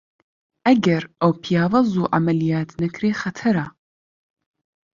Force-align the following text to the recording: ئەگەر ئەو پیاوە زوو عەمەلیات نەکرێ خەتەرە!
ئەگەر 0.67 1.03
ئەو 1.21 1.31
پیاوە 1.43 1.79
زوو 1.91 2.11
عەمەلیات 2.13 2.69
نەکرێ 2.81 3.11
خەتەرە! 3.21 3.65